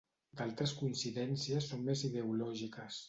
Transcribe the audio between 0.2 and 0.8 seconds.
D'altres